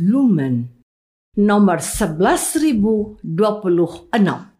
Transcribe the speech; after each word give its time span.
Lumen 0.00 0.68
nomor 1.36 1.80
11026. 1.80 4.59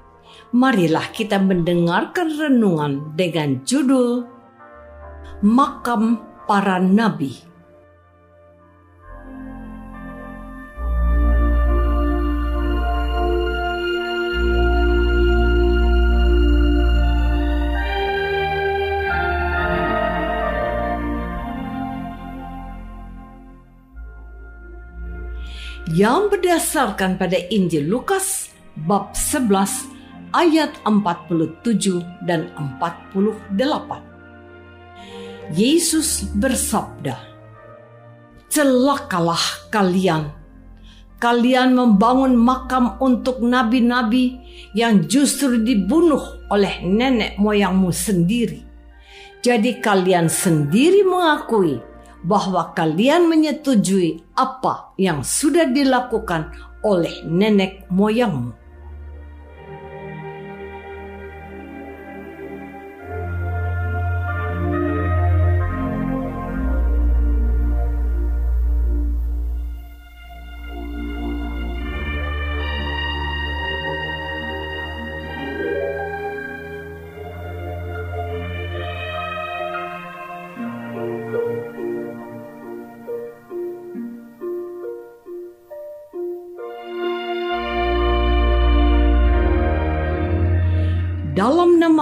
marilah 0.51 1.07
kita 1.15 1.39
mendengarkan 1.39 2.27
renungan 2.35 3.15
dengan 3.15 3.63
judul 3.63 4.27
Makam 5.41 6.19
Para 6.45 6.77
Nabi. 6.83 7.49
Yang 25.91 26.39
berdasarkan 26.39 27.19
pada 27.19 27.35
Injil 27.51 27.83
Lukas 27.83 28.47
bab 28.79 29.11
11 29.11 29.90
ayat 30.31 30.79
47 30.87 32.03
dan 32.27 32.51
48. 32.55 33.55
Yesus 35.51 36.27
bersabda, 36.39 37.15
Celakalah 38.51 39.71
kalian, 39.71 40.31
kalian 41.19 41.75
membangun 41.75 42.35
makam 42.35 42.99
untuk 42.99 43.39
nabi-nabi 43.39 44.39
yang 44.75 45.07
justru 45.07 45.59
dibunuh 45.59 46.43
oleh 46.51 46.83
nenek 46.83 47.39
moyangmu 47.39 47.91
sendiri. 47.95 48.63
Jadi 49.41 49.79
kalian 49.79 50.27
sendiri 50.27 51.01
mengakui 51.07 51.79
bahwa 52.21 52.75
kalian 52.77 53.25
menyetujui 53.25 54.21
apa 54.37 54.93
yang 55.01 55.25
sudah 55.25 55.65
dilakukan 55.65 56.53
oleh 56.85 57.25
nenek 57.25 57.89
moyangmu. 57.89 58.60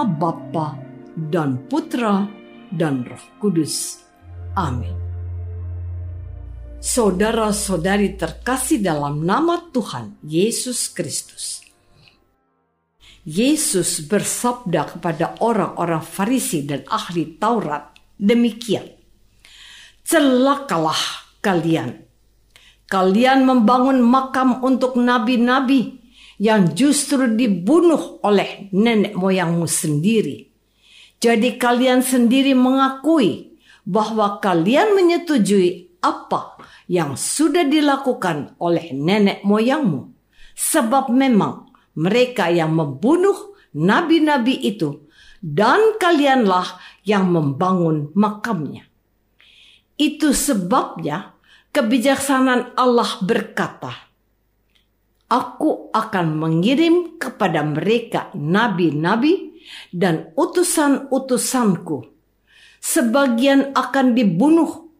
Nama 0.00 0.16
Bapa 0.16 0.80
dan 1.28 1.68
Putra 1.68 2.24
dan 2.72 3.04
Roh 3.04 3.20
Kudus. 3.36 4.00
Amin. 4.56 4.96
Saudara-saudari 6.80 8.16
terkasih 8.16 8.80
dalam 8.80 9.28
nama 9.28 9.60
Tuhan 9.68 10.16
Yesus 10.24 10.88
Kristus. 10.88 11.60
Yesus 13.28 14.08
bersabda 14.08 14.96
kepada 14.96 15.36
orang-orang 15.44 16.00
Farisi 16.00 16.64
dan 16.64 16.80
ahli 16.88 17.36
Taurat 17.36 17.92
demikian. 18.16 18.88
Celakalah 20.00 21.28
kalian. 21.44 22.08
Kalian 22.88 23.44
membangun 23.44 24.00
makam 24.00 24.64
untuk 24.64 24.96
nabi-nabi 24.96 25.99
yang 26.40 26.72
justru 26.72 27.28
dibunuh 27.36 28.18
oleh 28.24 28.72
nenek 28.72 29.12
moyangmu 29.12 29.68
sendiri. 29.68 30.48
Jadi 31.20 31.60
kalian 31.60 32.00
sendiri 32.00 32.56
mengakui 32.56 33.60
bahwa 33.84 34.40
kalian 34.40 34.96
menyetujui 34.96 36.00
apa 36.00 36.56
yang 36.88 37.12
sudah 37.12 37.68
dilakukan 37.68 38.56
oleh 38.56 38.96
nenek 38.96 39.44
moyangmu. 39.44 40.16
Sebab 40.56 41.12
memang 41.12 41.68
mereka 41.92 42.48
yang 42.48 42.72
membunuh 42.72 43.52
nabi-nabi 43.76 44.56
itu 44.64 45.04
dan 45.44 46.00
kalianlah 46.00 46.80
yang 47.04 47.28
membangun 47.28 48.08
makamnya. 48.16 48.88
Itu 50.00 50.32
sebabnya 50.32 51.36
kebijaksanaan 51.76 52.72
Allah 52.80 53.20
berkata, 53.20 54.09
Aku 55.30 55.94
akan 55.94 56.34
mengirim 56.34 57.14
kepada 57.22 57.62
mereka 57.62 58.34
nabi-nabi 58.34 59.62
dan 59.94 60.34
utusan-utusanku. 60.34 62.02
Sebagian 62.82 63.70
akan 63.70 64.18
dibunuh 64.18 64.90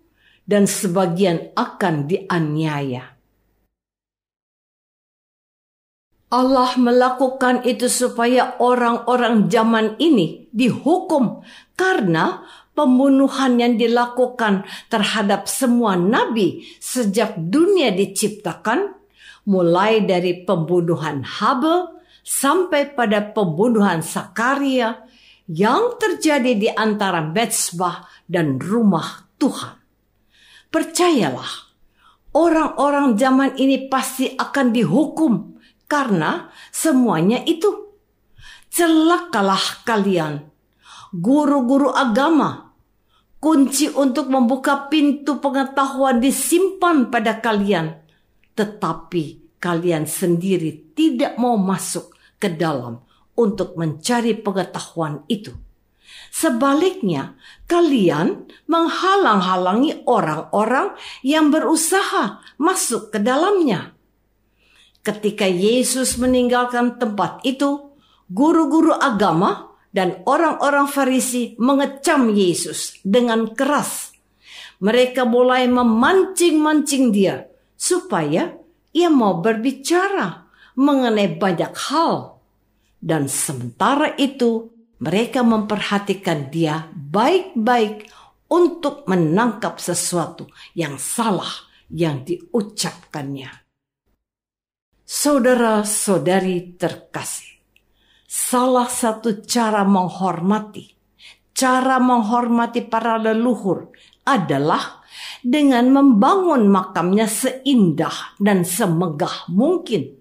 dan 0.47 0.71
sebagian 0.71 1.50
akan 1.59 2.06
dianiaya. 2.06 3.19
Allah 6.31 6.79
melakukan 6.79 7.67
itu 7.67 7.91
supaya 7.91 8.55
orang-orang 8.62 9.50
zaman 9.50 9.99
ini 9.99 10.47
dihukum 10.55 11.43
karena 11.75 12.47
pembunuhan 12.71 13.59
yang 13.59 13.75
dilakukan 13.75 14.62
terhadap 14.87 15.50
semua 15.50 15.99
nabi 15.99 16.62
sejak 16.79 17.35
dunia 17.35 17.91
diciptakan 17.91 19.00
mulai 19.49 20.05
dari 20.05 20.45
pembunuhan 20.45 21.25
Habel 21.25 22.01
sampai 22.21 22.93
pada 22.93 23.25
pembunuhan 23.33 24.05
Sakaria 24.05 25.07
yang 25.51 25.99
terjadi 25.99 26.53
di 26.55 26.69
antara 26.71 27.25
Betsbah 27.27 28.07
dan 28.29 28.61
rumah 28.61 29.27
Tuhan. 29.41 29.75
Percayalah, 30.71 31.75
orang-orang 32.39 33.19
zaman 33.19 33.59
ini 33.59 33.91
pasti 33.91 34.31
akan 34.31 34.71
dihukum 34.71 35.59
karena 35.91 36.55
semuanya 36.71 37.43
itu. 37.43 37.91
Celakalah 38.71 39.83
kalian, 39.83 40.47
guru-guru 41.11 41.91
agama. 41.91 42.71
Kunci 43.41 43.89
untuk 43.91 44.29
membuka 44.29 44.93
pintu 44.93 45.41
pengetahuan 45.41 46.21
disimpan 46.21 47.09
pada 47.09 47.41
kalian, 47.41 48.00
tetapi 48.61 49.57
kalian 49.57 50.05
sendiri 50.05 50.93
tidak 50.93 51.41
mau 51.41 51.57
masuk 51.57 52.12
ke 52.37 52.53
dalam 52.53 53.01
untuk 53.33 53.73
mencari 53.81 54.37
pengetahuan 54.37 55.25
itu. 55.33 55.57
Sebaliknya, 56.29 57.41
kalian 57.65 58.45
menghalang-halangi 58.69 60.05
orang-orang 60.05 60.93
yang 61.25 61.49
berusaha 61.49 62.45
masuk 62.61 63.17
ke 63.17 63.19
dalamnya. 63.25 63.97
Ketika 65.01 65.49
Yesus 65.49 66.21
meninggalkan 66.21 67.01
tempat 67.01 67.41
itu, 67.49 67.97
guru-guru 68.29 68.93
agama 68.93 69.73
dan 69.89 70.21
orang-orang 70.29 70.85
Farisi 70.85 71.57
mengecam 71.57 72.29
Yesus 72.29 73.01
dengan 73.01 73.57
keras. 73.57 74.12
Mereka 74.85 75.25
mulai 75.25 75.65
memancing-mancing 75.65 77.09
dia 77.17 77.50
supaya 77.81 78.61
ia 78.93 79.09
mau 79.09 79.41
berbicara 79.41 80.44
mengenai 80.77 81.41
banyak 81.41 81.73
hal. 81.88 82.37
Dan 83.00 83.32
sementara 83.32 84.12
itu, 84.21 84.69
mereka 85.00 85.41
memperhatikan 85.41 86.53
dia 86.53 86.93
baik-baik 86.93 88.12
untuk 88.53 89.09
menangkap 89.09 89.81
sesuatu 89.81 90.53
yang 90.77 91.00
salah 91.00 91.49
yang 91.88 92.21
diucapkannya. 92.29 93.49
Saudara-saudari 95.09 96.76
terkasih, 96.76 97.65
salah 98.29 98.87
satu 98.87 99.41
cara 99.43 99.83
menghormati, 99.88 101.00
cara 101.61 102.01
menghormati 102.01 102.89
para 102.89 103.21
leluhur 103.21 103.93
adalah 104.25 105.05
dengan 105.45 105.93
membangun 105.93 106.73
makamnya 106.73 107.29
seindah 107.29 108.41
dan 108.41 108.65
semegah 108.65 109.45
mungkin. 109.53 110.17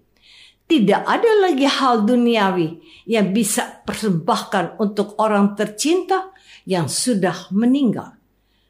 Tidak 0.69 1.01
ada 1.01 1.31
lagi 1.47 1.65
hal 1.65 2.05
duniawi 2.05 2.83
yang 3.09 3.31
bisa 3.33 3.81
persembahkan 3.87 4.77
untuk 4.77 5.17
orang 5.17 5.55
tercinta 5.57 6.29
yang 6.67 6.85
sudah 6.85 7.49
meninggal. 7.49 8.19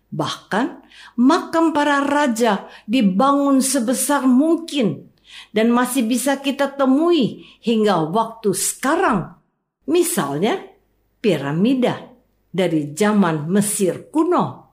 Bahkan 0.08 0.66
makam 1.20 1.76
para 1.76 2.00
raja 2.06 2.72
dibangun 2.88 3.60
sebesar 3.60 4.24
mungkin 4.24 5.12
dan 5.52 5.76
masih 5.76 6.08
bisa 6.08 6.40
kita 6.40 6.72
temui 6.72 7.44
hingga 7.60 8.08
waktu 8.08 8.56
sekarang. 8.56 9.36
Misalnya 9.92 10.56
piramida 11.20 12.10
dari 12.50 12.92
zaman 12.98 13.48
Mesir 13.50 14.10
kuno. 14.10 14.70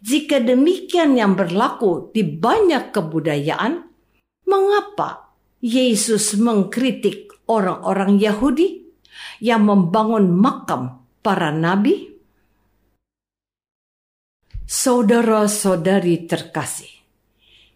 Jika 0.00 0.40
demikian 0.40 1.18
yang 1.18 1.36
berlaku 1.36 2.08
di 2.14 2.24
banyak 2.24 2.88
kebudayaan, 2.88 3.84
mengapa 4.48 5.36
Yesus 5.60 6.40
mengkritik 6.40 7.44
orang-orang 7.44 8.16
Yahudi 8.16 8.88
yang 9.44 9.68
membangun 9.68 10.32
makam 10.32 11.04
para 11.20 11.52
nabi? 11.52 12.08
Saudara-saudari 14.64 16.30
terkasih, 16.30 16.99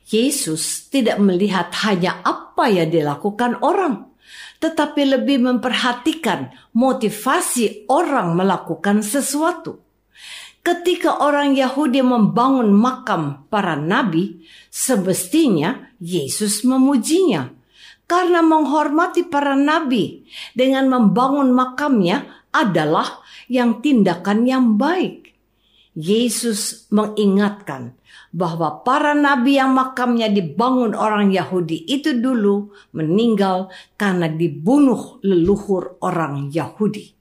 Yesus 0.05 0.93
tidak 0.93 1.17
melihat 1.17 1.73
hanya 1.89 2.21
apa 2.21 2.69
yang 2.69 2.93
dilakukan 2.93 3.61
orang, 3.65 4.13
tetapi 4.61 5.17
lebih 5.17 5.41
memperhatikan 5.41 6.53
motivasi 6.77 7.89
orang 7.89 8.37
melakukan 8.37 9.01
sesuatu. 9.01 9.81
Ketika 10.65 11.21
orang 11.21 11.53
Yahudi 11.53 12.01
membangun 12.01 12.73
makam 12.73 13.45
para 13.53 13.77
nabi, 13.77 14.49
semestinya 14.73 15.93
Yesus 16.01 16.65
memujinya 16.65 17.53
karena 18.05 18.41
menghormati 18.45 19.29
para 19.29 19.57
nabi 19.57 20.25
dengan 20.57 20.89
membangun 20.89 21.53
makamnya 21.53 22.49
adalah 22.49 23.25
yang 23.49 23.81
tindakan 23.85 24.49
yang 24.49 24.65
baik. 24.81 25.24
Yesus 25.95 26.91
mengingatkan 26.91 27.95
bahwa 28.35 28.83
para 28.83 29.15
nabi 29.15 29.63
yang 29.63 29.79
makamnya 29.79 30.27
dibangun 30.27 30.91
orang 30.91 31.31
Yahudi 31.31 31.87
itu 31.87 32.19
dulu 32.19 32.75
meninggal 32.91 33.71
karena 33.95 34.27
dibunuh 34.27 35.23
leluhur 35.23 36.03
orang 36.03 36.51
Yahudi. 36.51 37.15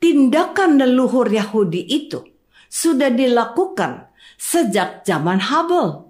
Tindakan 0.00 0.80
leluhur 0.80 1.28
Yahudi 1.28 1.84
itu 1.84 2.24
sudah 2.72 3.12
dilakukan 3.12 4.08
sejak 4.40 5.04
zaman 5.04 5.40
Habel 5.40 6.08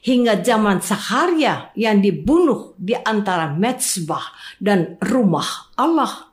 hingga 0.00 0.40
zaman 0.40 0.80
Sakharia 0.80 1.72
yang 1.76 2.00
dibunuh 2.00 2.72
di 2.80 2.96
antara 2.96 3.52
mezbah 3.52 4.32
dan 4.56 4.96
rumah 5.04 5.72
Allah. 5.76 6.32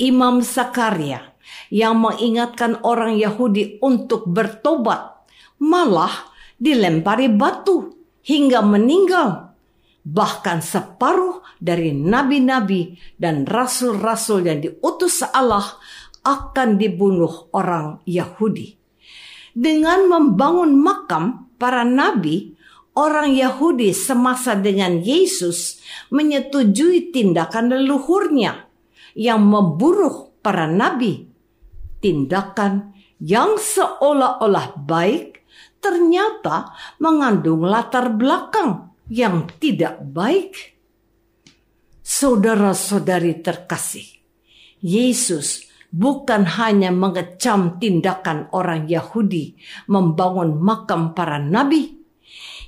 Imam 0.00 0.40
Sakaria 0.40 1.31
yang 1.72 2.00
mengingatkan 2.00 2.80
orang 2.84 3.16
Yahudi 3.16 3.80
untuk 3.80 4.28
bertobat 4.28 5.26
malah 5.62 6.32
dilempari 6.58 7.30
batu 7.30 7.94
hingga 8.22 8.62
meninggal. 8.62 9.54
Bahkan 10.02 10.58
separuh 10.66 11.46
dari 11.62 11.94
nabi-nabi 11.94 12.98
dan 13.14 13.46
rasul-rasul 13.46 14.50
yang 14.50 14.58
diutus 14.58 15.22
Allah 15.22 15.78
akan 16.26 16.78
dibunuh 16.78 17.50
orang 17.54 18.02
Yahudi. 18.06 18.78
Dengan 19.54 20.10
membangun 20.10 20.74
makam 20.74 21.50
para 21.54 21.86
nabi, 21.86 22.58
orang 22.98 23.30
Yahudi 23.30 23.94
semasa 23.94 24.58
dengan 24.58 24.98
Yesus 24.98 25.78
menyetujui 26.10 27.12
tindakan 27.14 27.72
leluhurnya 27.72 28.66
yang 29.14 29.44
membunuh 29.44 30.32
para 30.40 30.66
nabi. 30.68 31.31
Tindakan 32.02 32.90
yang 33.22 33.54
seolah-olah 33.62 34.74
baik 34.82 35.46
ternyata 35.78 36.74
mengandung 36.98 37.62
latar 37.62 38.10
belakang 38.10 38.90
yang 39.06 39.46
tidak 39.62 40.02
baik. 40.02 40.74
Saudara-saudari 42.02 43.38
terkasih, 43.38 44.06
Yesus 44.82 45.70
bukan 45.94 46.42
hanya 46.58 46.90
mengecam 46.90 47.78
tindakan 47.78 48.50
orang 48.50 48.90
Yahudi 48.90 49.54
membangun 49.86 50.58
makam 50.58 51.14
para 51.14 51.38
nabi. 51.38 52.02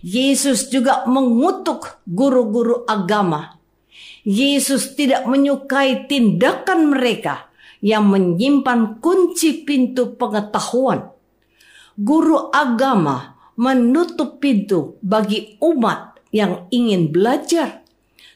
Yesus 0.05 0.71
juga 0.71 1.03
mengutuk 1.11 2.05
guru-guru 2.07 2.87
agama. 2.87 3.57
Yesus 4.23 4.95
tidak 4.95 5.27
menyukai 5.27 6.07
tindakan 6.07 6.95
mereka 6.95 7.51
yang 7.85 8.09
menyimpan 8.09 9.05
kunci 9.05 9.69
pintu 9.69 10.17
pengetahuan 10.17 11.15
guru 11.99 12.51
agama 12.51 13.39
menutup 13.55 14.43
pintu 14.43 14.99
bagi 14.99 15.59
umat 15.63 16.19
yang 16.35 16.67
ingin 16.75 17.15
belajar. 17.15 17.87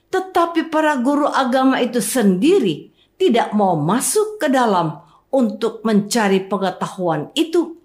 Tetapi 0.09 0.71
para 0.71 0.97
guru 1.03 1.27
agama 1.29 1.83
itu 1.83 1.99
sendiri 1.99 2.95
tidak 3.19 3.53
mau 3.53 3.75
masuk 3.75 4.39
ke 4.39 4.49
dalam 4.49 5.03
untuk 5.35 5.83
mencari 5.85 6.47
pengetahuan 6.47 7.35
itu. 7.35 7.77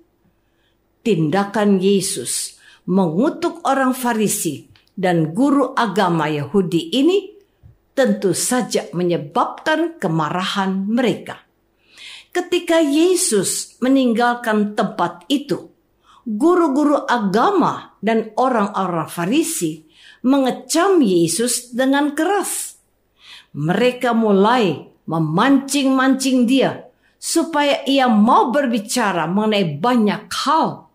Tindakan 1.03 1.84
Yesus 1.84 2.55
mengutuk 2.88 3.60
orang 3.67 3.91
Farisi 3.91 4.72
dan 4.96 5.36
guru 5.36 5.75
agama 5.75 6.32
Yahudi 6.32 6.96
ini 6.96 7.34
tentu 7.91 8.32
saja 8.32 8.88
menyebabkan 8.96 10.00
kemarahan 10.00 10.88
mereka. 10.88 11.43
Ketika 12.34 12.82
Yesus 12.82 13.78
meninggalkan 13.78 14.74
tempat 14.74 15.22
itu, 15.30 15.70
guru-guru 16.25 17.06
agama 17.06 17.94
dan 18.02 18.34
orang-orang 18.34 19.06
Farisi 19.06 19.86
mengecam 20.25 20.98
Yesus 20.98 21.70
dengan 21.78 22.18
keras. 22.18 22.82
Mereka 23.54 24.18
mulai 24.18 24.82
memancing-mancing 25.06 26.50
dia 26.50 26.90
supaya 27.22 27.86
ia 27.86 28.10
mau 28.10 28.50
berbicara 28.50 29.30
mengenai 29.30 29.78
banyak 29.78 30.25
hal. 30.34 30.90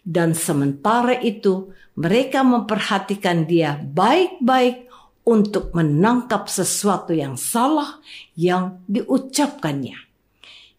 Dan 0.00 0.32
sementara 0.32 1.12
itu, 1.20 1.76
mereka 1.92 2.40
memperhatikan 2.40 3.44
dia 3.44 3.76
baik-baik 3.76 4.88
untuk 5.28 5.76
menangkap 5.76 6.48
sesuatu 6.48 7.12
yang 7.12 7.36
salah 7.36 8.00
yang 8.32 8.80
diucapkannya. 8.88 10.09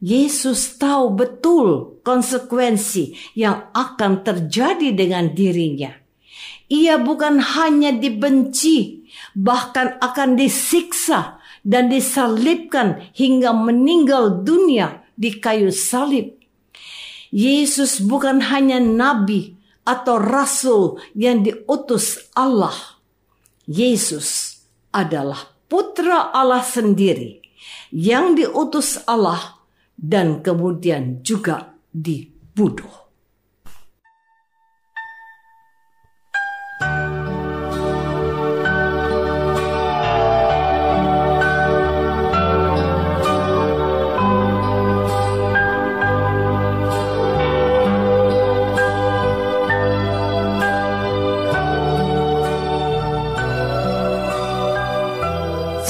Yesus 0.02 0.82
tahu 0.82 1.14
betul 1.14 2.02
konsekuensi 2.02 3.38
yang 3.38 3.70
akan 3.70 4.26
terjadi 4.26 4.98
dengan 4.98 5.30
dirinya. 5.30 5.94
Ia 6.74 6.98
bukan 6.98 7.38
hanya 7.38 7.94
dibenci, 7.94 9.06
bahkan 9.38 10.02
akan 10.02 10.34
disiksa 10.34 11.38
dan 11.62 11.94
disalibkan 11.94 13.14
hingga 13.14 13.54
meninggal 13.54 14.42
dunia 14.42 15.06
di 15.14 15.38
kayu 15.38 15.70
salib. 15.70 16.34
Yesus 17.30 18.02
bukan 18.02 18.42
hanya 18.50 18.82
nabi 18.82 19.54
atau 19.86 20.18
rasul 20.18 20.98
yang 21.14 21.46
diutus 21.46 22.18
Allah. 22.34 22.98
Yesus 23.70 24.58
adalah 24.90 25.54
putra 25.70 26.34
Allah 26.34 26.66
sendiri 26.66 27.40
yang 27.94 28.34
diutus 28.34 28.98
Allah 29.06 29.61
dan 30.02 30.42
kemudian 30.42 31.22
juga 31.22 31.78
dibunuh. 31.94 33.02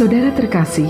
Saudara 0.01 0.33
terkasih, 0.33 0.89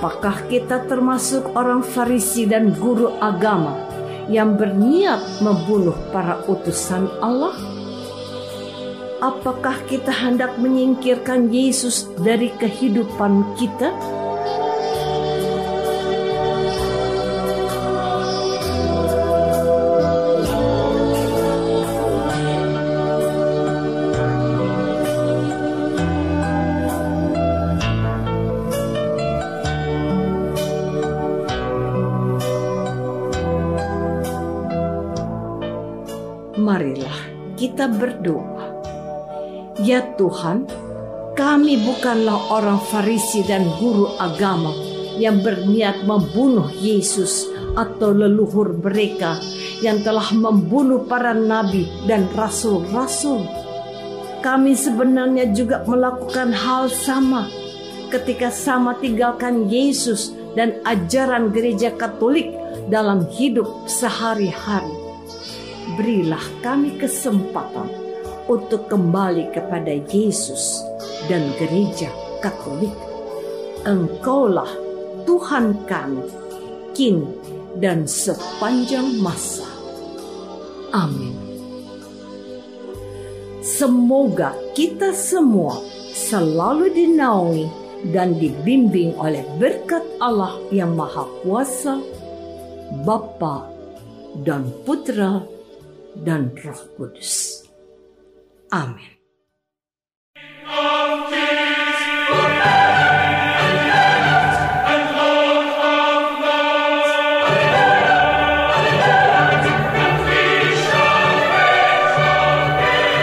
Apakah 0.00 0.48
kita 0.48 0.88
termasuk 0.88 1.52
orang 1.52 1.84
Farisi 1.84 2.48
dan 2.48 2.72
guru 2.72 3.20
agama 3.20 3.76
yang 4.32 4.56
berniat 4.56 5.44
membunuh 5.44 5.92
para 6.08 6.40
utusan 6.48 7.04
Allah? 7.20 7.52
Apakah 9.20 9.76
kita 9.84 10.08
hendak 10.08 10.56
menyingkirkan 10.56 11.52
Yesus 11.52 12.08
dari 12.16 12.48
kehidupan 12.56 13.44
kita? 13.60 13.92
Kita 37.80 37.96
berdoa. 37.96 38.76
Ya 39.80 40.04
Tuhan, 40.20 40.68
kami 41.32 41.80
bukanlah 41.80 42.52
orang 42.52 42.76
Farisi 42.76 43.40
dan 43.48 43.64
guru 43.80 44.20
agama 44.20 44.68
yang 45.16 45.40
berniat 45.40 46.04
membunuh 46.04 46.68
Yesus 46.76 47.48
atau 47.80 48.12
leluhur 48.12 48.76
mereka 48.84 49.40
yang 49.80 49.96
telah 50.04 50.28
membunuh 50.28 51.08
para 51.08 51.32
nabi 51.32 51.88
dan 52.04 52.28
rasul-rasul. 52.36 53.48
Kami 54.44 54.76
sebenarnya 54.76 55.48
juga 55.56 55.80
melakukan 55.88 56.52
hal 56.52 56.92
sama 56.92 57.48
ketika 58.12 58.52
sama 58.52 58.92
tinggalkan 59.00 59.72
Yesus 59.72 60.36
dan 60.52 60.76
ajaran 60.84 61.48
gereja 61.48 61.96
Katolik 61.96 62.52
dalam 62.92 63.24
hidup 63.40 63.88
sehari-hari 63.88 64.99
berilah 65.96 66.42
kami 66.60 66.98
kesempatan 66.98 67.88
untuk 68.50 68.90
kembali 68.90 69.54
kepada 69.54 69.94
Yesus 70.10 70.82
dan 71.30 71.54
gereja 71.56 72.10
Katolik. 72.42 72.92
Engkaulah 73.86 74.68
Tuhan 75.24 75.86
kami, 75.86 76.26
kini 76.96 77.28
dan 77.78 78.04
sepanjang 78.04 79.20
masa. 79.22 79.68
Amin. 80.90 81.36
Semoga 83.60 84.56
kita 84.72 85.14
semua 85.14 85.78
selalu 86.16 86.90
dinaungi 86.96 87.68
dan 88.10 88.40
dibimbing 88.40 89.12
oleh 89.20 89.44
berkat 89.60 90.00
Allah 90.18 90.56
yang 90.72 90.96
Maha 90.96 91.28
Kuasa, 91.44 92.00
Bapa 93.04 93.68
dan 94.42 94.72
Putra 94.88 95.59
dan 96.20 96.52
Roh 96.52 96.80
Kudus. 96.96 97.64
Amin. 98.70 99.18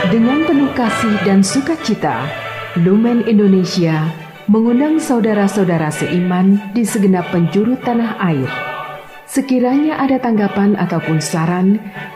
Dengan 0.07 0.39
penuh 0.49 0.71
kasih 0.73 1.15
dan 1.23 1.45
sukacita, 1.45 2.25
Lumen 2.81 3.23
Indonesia 3.29 4.09
mengundang 4.47 4.97
saudara-saudara 4.97 5.91
seiman 5.91 6.71
di 6.71 6.87
segenap 6.87 7.27
penjuru 7.35 7.75
tanah 7.83 8.15
air 8.23 8.47
Sekiranya 9.27 9.99
ada 9.99 10.23
tanggapan 10.23 10.79
ataupun 10.79 11.19
saran, 11.19 11.83